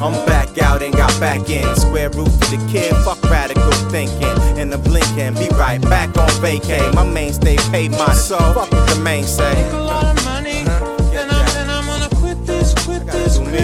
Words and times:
I'm 0.00 0.14
back 0.26 0.56
out 0.58 0.82
and 0.82 0.94
got 0.94 1.18
back 1.20 1.50
in. 1.50 1.74
Square 1.76 2.10
root 2.10 2.28
for 2.28 2.56
the 2.56 2.68
kid, 2.70 2.94
fuck 3.04 3.22
radical 3.24 3.72
thinking. 3.90 4.36
And 4.58 4.72
the 4.72 4.78
blinking, 4.78 5.34
be 5.34 5.48
right 5.56 5.80
back 5.82 6.16
on 6.16 6.28
vacay. 6.40 6.94
My 6.94 7.04
mainstay 7.04 7.56
paid 7.70 7.90
mine, 7.92 8.14
so 8.14 8.38
fuck 8.38 8.70
what 8.70 8.88
the 8.88 9.00
main 9.02 9.24
say. 9.24 9.54
Make 9.54 9.72
a 9.72 9.76
lot 9.76 10.18
of 10.18 10.24
money, 10.24 10.62
uh-huh. 10.62 10.96
then 11.10 11.28
I'm, 11.30 11.46
then 11.46 11.70
I'm 11.70 11.86
gonna 11.86 12.14
quit 12.16 12.46
this, 12.46 12.74
quit 12.84 13.06
this 13.06 13.38
me, 13.40 13.58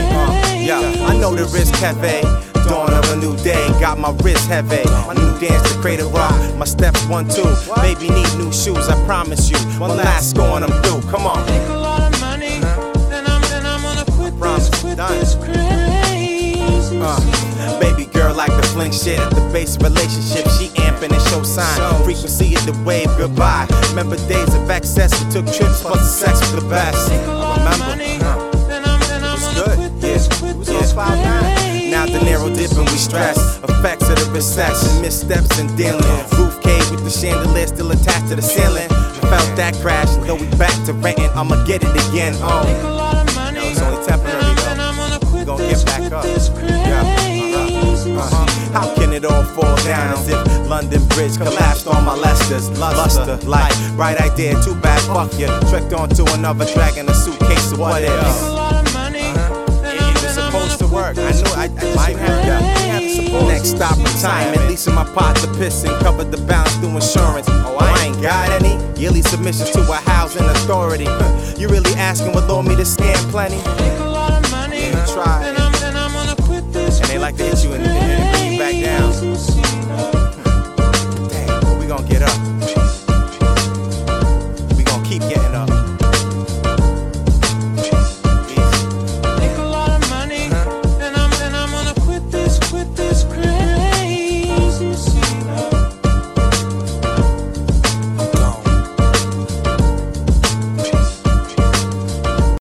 yeah, 0.64 0.81
I 1.07 1.17
know 1.17 1.35
the 1.35 1.45
risk 1.57 1.75
cafe. 1.75 2.23
Dawn 2.69 2.93
of 2.95 3.13
a 3.13 3.16
new 3.16 3.36
day, 3.44 3.69
got 3.79 3.99
my 3.99 4.11
wrist 4.22 4.49
heavy. 4.49 4.82
My 5.07 5.13
new 5.13 5.39
dance 5.39 5.71
to 5.71 5.79
create 5.80 6.00
a 6.00 6.07
rock. 6.07 6.32
My 6.57 6.64
steps 6.64 7.05
one, 7.07 7.29
two. 7.29 7.44
Baby 7.77 8.08
need 8.08 8.35
new 8.39 8.50
shoes, 8.53 8.89
I 8.89 8.96
promise 9.05 9.50
you. 9.50 9.58
One 9.79 9.96
last 9.96 10.30
score 10.30 10.57
and 10.57 10.64
I'm 10.64 10.82
through. 10.82 11.03
Come 11.11 11.27
on. 11.27 11.83
Fling 18.75 18.91
shit 18.91 19.21
at 19.21 19.31
the 19.31 19.41
base 19.53 19.77
of 19.77 19.83
relationship. 19.83 20.43
She 20.59 20.67
amping 20.83 21.13
and 21.14 21.23
show 21.31 21.45
sign. 21.45 21.79
Frequency 22.03 22.57
of 22.57 22.67
the 22.67 22.73
wave, 22.85 23.07
goodbye. 23.17 23.69
Remember 23.91 24.17
days 24.27 24.53
of 24.53 24.69
excess, 24.69 25.14
we 25.23 25.31
took 25.31 25.47
trips, 25.47 25.81
plus 25.83 26.00
the 26.03 26.27
sex 26.27 26.41
was 26.41 26.61
the 26.61 26.69
best. 26.69 27.09
I 27.13 27.14
remember. 27.55 27.87
Money, 27.87 28.19
Uh, 28.21 28.50
then 28.67 28.83
i'ma 28.83 29.55
good. 29.55 29.79
Yeah, 30.03 30.50
it 30.50 30.57
was 30.57 30.67
this 30.67 30.91
on 30.91 30.97
five 30.97 31.19
nine. 31.23 31.91
Now 31.93 32.05
Dinero 32.06 32.48
dipping, 32.50 32.87
we 32.91 32.98
stress. 32.98 33.39
Effects 33.62 34.09
of 34.11 34.17
the 34.19 34.28
recession, 34.34 35.00
missteps 35.03 35.56
and 35.61 35.70
dealing. 35.78 36.03
Roof 36.36 36.61
cave 36.61 36.91
with 36.91 37.05
the 37.05 37.11
chandelier 37.11 37.69
still 37.69 37.92
attached 37.92 38.28
to 38.31 38.34
the 38.34 38.42
ceiling. 38.42 38.91
I 38.91 39.20
Felt 39.31 39.55
that 39.56 39.75
crash, 39.83 40.11
though 40.27 40.34
we 40.34 40.47
back 40.59 40.75
to 40.86 40.92
renting. 40.94 41.31
I'ma 41.38 41.62
get 41.64 41.84
it 41.84 41.94
again. 42.11 42.34
Oh, 42.42 43.03
all 49.45 49.55
fall 49.55 49.77
down 49.84 50.14
as 50.14 50.28
if 50.28 50.69
London 50.69 51.05
Bridge 51.09 51.37
collapsed 51.37 51.87
on 51.87 52.05
my 52.05 52.14
Lester's 52.14 52.69
luster? 52.78 53.37
Like, 53.47 53.73
right 53.97 54.20
idea, 54.20 54.55
too 54.62 54.75
bad, 54.77 55.00
fuck 55.03 55.33
you. 55.39 55.48
Tricked 55.70 55.92
onto 55.92 56.25
another 56.33 56.67
dragon, 56.73 57.09
a 57.09 57.14
suitcase 57.14 57.72
of 57.72 57.78
what 57.78 58.03
Make 58.03 58.11
a 58.11 58.19
ifs. 58.20 58.42
lot 58.50 58.75
of 58.87 58.95
money, 58.95 59.20
then 59.22 59.98
I'm, 59.98 60.09
It 60.09 60.22
was 60.22 60.22
then 60.22 60.39
I'm 60.45 60.53
supposed 60.53 60.78
to 60.81 60.87
work. 60.89 61.19
I 61.19 61.31
knew 61.33 61.53
I, 61.55 61.65
I 61.65 61.69
quit 61.69 61.81
just 61.81 61.83
this 61.83 61.97
might 61.97 62.17
have 62.17 62.47
yeah. 62.47 62.61
Next 63.48 63.70
stop, 63.70 63.97
retirement. 63.98 64.69
Leasing 64.69 64.95
my 64.95 65.05
pot 65.05 65.37
to 65.37 65.48
piss 65.59 65.83
and 65.84 65.92
covered 66.03 66.31
the 66.31 66.37
balance 66.47 66.75
through 66.77 66.95
insurance. 66.97 67.47
Oh, 67.50 67.77
I 67.81 68.06
ain't 68.06 68.22
got 68.22 68.48
any 68.62 68.75
yearly 69.00 69.22
submissions 69.22 69.70
to 69.72 69.81
a 69.81 69.97
housing 69.97 70.45
authority. 70.45 71.05
You 71.61 71.69
really 71.69 71.92
asking 71.95 72.33
what 72.33 72.47
loan 72.48 72.67
me 72.69 72.77
to 72.77 72.83
scam 72.83 73.17
plenty? 73.31 73.56
Make 73.56 73.98
a 74.00 74.05
lot 74.09 74.33
of 74.45 74.50
money, 74.53 74.91
Yeah, 74.91 75.05
try 75.06 75.41
then 75.42 75.55
it. 75.55 75.61
I'm, 75.61 75.72
then 75.72 75.97
I'm 75.97 76.12
gonna 76.12 76.37
quit 76.42 76.72
this, 76.72 77.00
And 77.00 77.09
they 77.09 77.19
like 77.19 77.37
to 77.37 77.42
hit 77.45 77.65
you 77.65 77.72
in 77.75 77.83
the 77.83 77.89